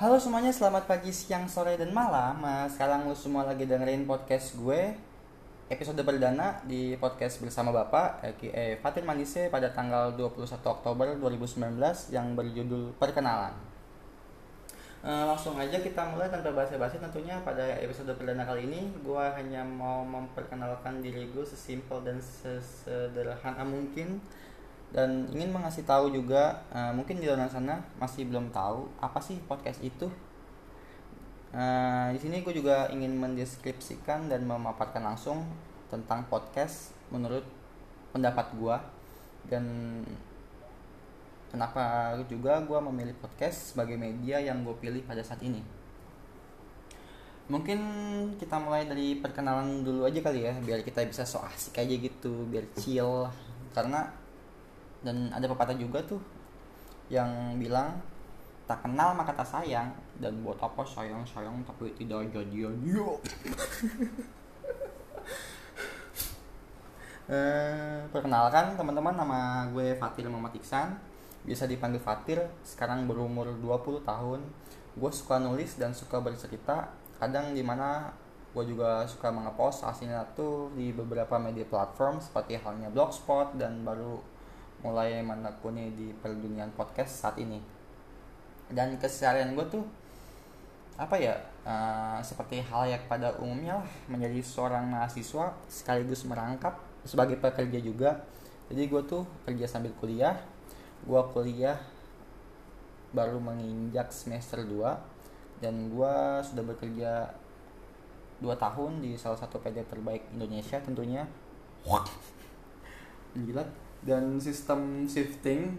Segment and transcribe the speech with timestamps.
[0.00, 2.40] Halo semuanya, selamat pagi, siang, sore, dan malam.
[2.40, 4.96] Nah, sekarang lu semua lagi dengerin podcast gue
[5.68, 12.32] episode perdana di podcast bersama Bapak aka Fatin Manise pada tanggal 21 Oktober 2019 yang
[12.32, 13.52] berjudul Perkenalan.
[15.04, 19.60] Eh, langsung aja kita mulai tanpa basa-basi tentunya pada episode perdana kali ini gue hanya
[19.60, 24.16] mau memperkenalkan diri gue sesimpel dan sesederhana mungkin
[24.90, 29.38] dan ingin mengasih tahu juga uh, mungkin di luar sana masih belum tahu apa sih
[29.46, 30.10] podcast itu.
[31.50, 35.46] Uh, di sini gue juga ingin mendeskripsikan dan memaparkan langsung
[35.90, 37.42] tentang podcast menurut
[38.14, 38.76] pendapat gue
[39.50, 39.64] dan
[41.50, 45.62] kenapa juga gue memilih podcast sebagai media yang gue pilih pada saat ini.
[47.50, 47.78] Mungkin
[48.38, 52.46] kita mulai dari perkenalan dulu aja kali ya biar kita bisa so asik aja gitu
[52.46, 53.26] biar chill
[53.74, 54.06] karena
[55.00, 56.20] dan ada pepatah juga tuh
[57.08, 57.96] yang bilang
[58.68, 59.90] tak kenal maka tak sayang.
[60.20, 62.74] Dan buat apa sayang sayang tapi tidak jadian.
[62.86, 63.18] Yo.
[67.30, 70.98] Eh, perkenalkan teman-teman nama gue Fatir Muhammad Iksan.
[71.46, 74.42] Bisa dipanggil Fatir sekarang berumur 20 tahun.
[74.98, 76.90] Gue suka nulis dan suka bercerita.
[77.22, 78.10] Kadang di mana
[78.50, 79.86] gue juga suka mengepost.
[79.86, 84.18] Hasilnya tuh di beberapa media platform seperti halnya blogspot dan baru
[84.80, 87.60] mulai menekuni di perdunian podcast saat ini.
[88.70, 89.84] Dan keseharian gue tuh
[91.00, 91.32] apa ya
[91.64, 98.24] uh, seperti hal yang pada umumnya lah menjadi seorang mahasiswa sekaligus merangkap sebagai pekerja juga.
[98.72, 100.36] Jadi gue tuh kerja sambil kuliah.
[101.04, 101.80] Gue kuliah
[103.10, 106.14] baru menginjak semester 2 dan gue
[106.46, 107.10] sudah bekerja
[108.40, 111.26] 2 tahun di salah satu PD terbaik Indonesia tentunya.
[113.34, 115.76] Gila dan sistem shifting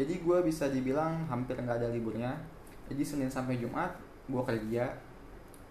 [0.00, 2.32] jadi gue bisa dibilang hampir nggak ada liburnya.
[2.88, 3.92] Jadi Senin sampai Jumat
[4.32, 4.88] gue kerja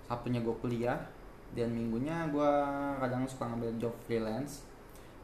[0.05, 1.01] Sabtunya gue kuliah
[1.57, 2.51] dan minggunya gue
[3.01, 4.69] kadang suka ngambil job freelance.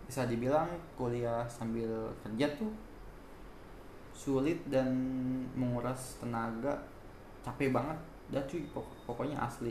[0.10, 0.66] Bisa dibilang
[0.98, 2.74] kuliah sambil kerja tuh
[4.18, 4.90] sulit dan
[5.54, 6.74] menguras tenaga
[7.46, 7.98] capek banget.
[8.34, 8.66] Dah cuy
[9.06, 9.70] pokoknya asli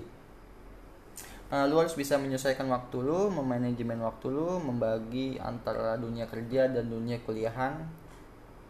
[1.53, 6.89] uh, lu harus bisa menyesuaikan waktu lu memanajemen waktu lu membagi antara dunia kerja dan
[6.89, 7.85] dunia kuliahan.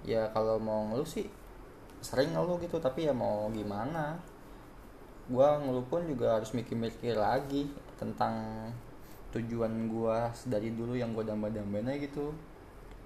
[0.05, 1.29] Ya kalau mau ngeluh sih
[2.05, 4.19] sering ngeluh gitu tapi ya mau gimana?
[5.31, 8.69] Gua ngeluh pun juga harus mikir-mikir lagi tentang
[9.33, 12.35] tujuan gua dari dulu yang gua damba-dambain aja gitu.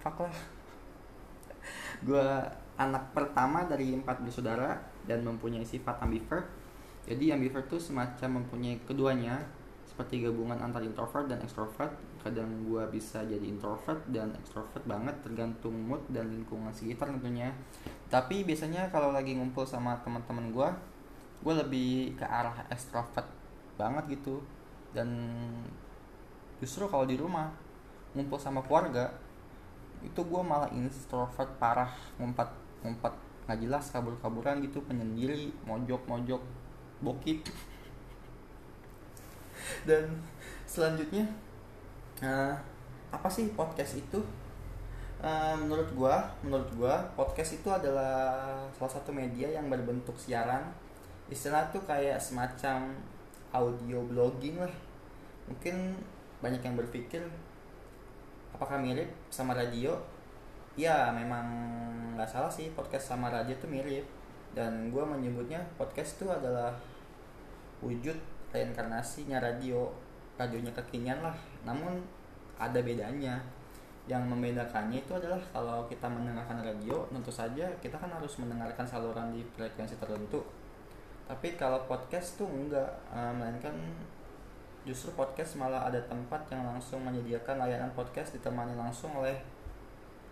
[0.03, 0.35] Fuck lah.
[2.07, 2.43] Gua
[2.79, 6.47] anak pertama dari empat bersaudara dan mempunyai sifat ambivert
[7.09, 9.41] jadi ambivert tuh semacam mempunyai keduanya
[9.89, 11.91] seperti gabungan antara introvert dan extrovert.
[12.21, 17.49] Kadang gue bisa jadi introvert dan extrovert banget tergantung mood dan lingkungan sekitar tentunya.
[18.13, 20.69] Tapi biasanya kalau lagi ngumpul sama teman-teman gue
[21.39, 23.25] gue lebih ke arah extrovert
[23.81, 24.45] banget gitu.
[24.93, 25.09] Dan
[26.61, 27.49] justru kalau di rumah
[28.13, 29.17] ngumpul sama keluarga
[30.05, 31.91] itu gue malah introvert parah
[32.21, 32.53] ngumpat
[32.85, 33.13] ngumpat
[33.49, 36.68] nggak jelas kabur-kaburan gitu penyendiri mojok-mojok
[37.03, 37.47] bokip.
[39.87, 40.05] Dan
[40.65, 41.25] selanjutnya
[42.23, 42.55] uh,
[43.09, 44.21] apa sih podcast itu?
[45.19, 50.63] Uh, menurut gua menurut gua podcast itu adalah salah satu media yang berbentuk siaran.
[51.29, 52.95] Istilah tuh kayak semacam
[53.51, 54.75] audio blogging lah.
[55.51, 55.97] Mungkin
[56.39, 57.23] banyak yang berpikir
[58.55, 59.99] apakah mirip sama radio?
[60.79, 61.47] Ya memang
[62.15, 64.18] nggak salah sih podcast sama radio tuh mirip
[64.57, 66.73] dan gue menyebutnya podcast itu adalah
[67.85, 68.17] wujud
[68.53, 69.89] reinkarnasinya radio.
[70.39, 71.35] Radionya kekinian lah.
[71.67, 71.99] Namun
[72.57, 73.39] ada bedanya.
[74.09, 79.37] Yang membedakannya itu adalah kalau kita mendengarkan radio tentu saja kita kan harus mendengarkan saluran
[79.37, 80.41] di frekuensi tertentu.
[81.29, 83.77] Tapi kalau podcast tuh enggak uh, melainkan
[84.89, 89.37] justru podcast malah ada tempat yang langsung menyediakan layanan podcast ditemani langsung oleh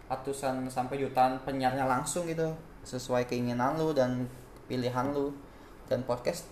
[0.09, 2.49] ratusan sampai jutaan penyiarnya langsung gitu
[2.87, 4.31] sesuai keinginan lu dan
[4.71, 5.35] pilihan lu.
[5.91, 6.47] Dan podcast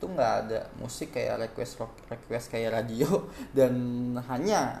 [0.00, 3.28] tuh nggak ada musik kayak request rock request kayak radio.
[3.56, 3.74] Dan
[4.16, 4.80] hanya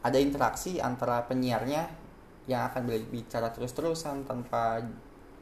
[0.00, 1.90] ada interaksi antara penyiarnya
[2.48, 4.80] yang akan berbicara terus-terusan tanpa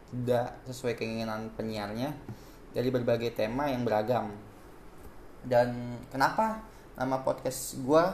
[0.08, 2.16] tidak sesuai keinginan penyiarnya
[2.72, 4.32] dari berbagai tema yang beragam.
[5.44, 6.64] Dan kenapa
[6.98, 8.04] nama podcast gue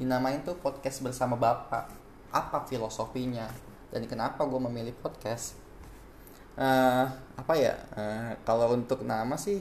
[0.00, 1.92] dinamain tuh podcast bersama bapak?
[2.32, 5.54] Apa filosofinya dan kenapa gue memilih podcast?
[6.56, 7.06] Uh,
[7.36, 7.76] apa ya?
[7.92, 9.60] Uh, kalau untuk nama sih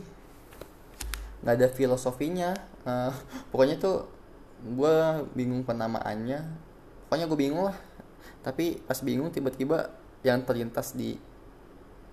[1.43, 2.57] nggak ada filosofinya.
[2.87, 3.13] Uh,
[3.53, 4.09] pokoknya tuh
[4.63, 4.95] gue
[5.37, 6.41] bingung penamaannya.
[7.05, 7.77] Pokoknya gue bingung lah.
[8.41, 9.93] Tapi pas bingung tiba-tiba
[10.25, 11.17] yang terlintas di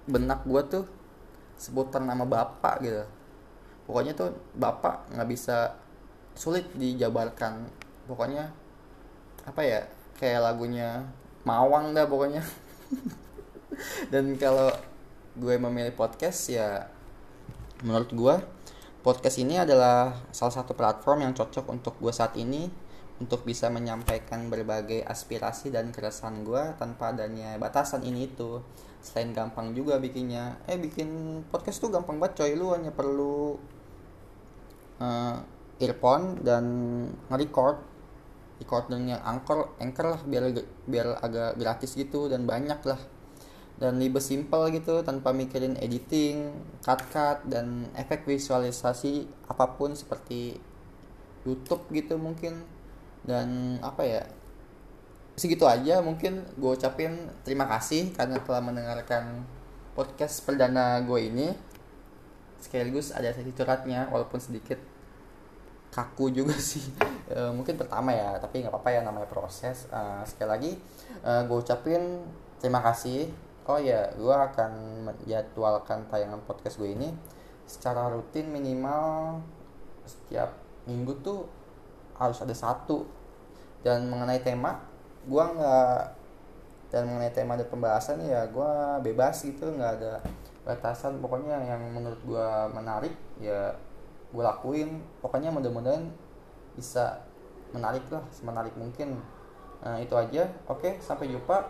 [0.04, 0.84] benak gue tuh
[1.56, 3.04] sebutan nama bapak gitu.
[3.88, 5.78] Pokoknya tuh bapak nggak bisa
[6.36, 7.70] sulit dijabarkan.
[8.04, 8.52] Pokoknya
[9.42, 9.80] apa ya
[10.20, 11.06] kayak lagunya
[11.42, 12.42] Mawang dah pokoknya.
[14.12, 14.70] Dan kalau
[15.34, 16.86] gue memilih podcast ya
[17.82, 18.34] menurut gue
[19.02, 22.70] podcast ini adalah salah satu platform yang cocok untuk gue saat ini
[23.18, 28.62] untuk bisa menyampaikan berbagai aspirasi dan keresahan gue tanpa adanya batasan ini itu.
[29.02, 30.58] Selain gampang juga bikinnya.
[30.66, 32.52] Eh bikin podcast tuh gampang banget coy.
[32.54, 33.58] Lu hanya perlu
[35.02, 35.36] uh,
[35.78, 36.64] earphone dan
[37.30, 37.91] nge-record
[38.62, 40.54] record dengan yang anchor anchor lah biar
[40.86, 43.00] biar agak gratis gitu dan banyak lah.
[43.82, 46.54] Dan lebih simple gitu tanpa mikirin editing,
[46.86, 50.54] cut-cut dan efek visualisasi apa pun seperti
[51.42, 52.62] YouTube gitu mungkin.
[53.26, 54.22] Dan apa ya
[55.34, 59.42] segitu aja mungkin gue ucapin terima kasih karena telah mendengarkan
[59.98, 61.50] podcast perdana gue ini.
[62.62, 64.91] Sekaligus ada sesi curhatnya walaupun sedikit
[65.92, 66.82] kaku juga sih.
[67.28, 69.86] E, mungkin pertama ya tapi nggak apa-apa ya namanya proses.
[69.92, 70.72] E, sekali lagi
[71.20, 72.24] e, gue ucapin
[72.58, 73.28] terima kasih.
[73.68, 77.12] Oh ya gue akan menjadwalkan tayangan podcast gue ini
[77.68, 79.38] secara rutin minimal
[80.02, 80.58] setiap
[80.88, 81.46] minggu tuh
[82.16, 83.04] harus ada satu.
[83.84, 84.80] Dan mengenai tema
[85.28, 86.00] gue nggak
[86.90, 88.70] dan mengenai tema dan pembahasan ya gue
[89.04, 90.24] bebas gitu nggak ada
[90.64, 91.20] batasan.
[91.20, 93.76] Pokoknya yang menurut gue menarik ya
[94.32, 95.04] gue lakuin.
[95.20, 96.08] Pokoknya mudah-mudahan
[96.74, 97.20] bisa
[97.72, 99.20] menarik lah semenarik mungkin.
[99.84, 100.48] Nah itu aja.
[100.66, 101.68] Oke sampai jumpa.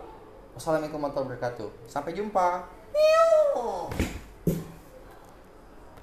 [0.53, 1.69] Wassalamualaikum warahmatullahi wabarakatuh.
[1.89, 2.63] Sampai jumpa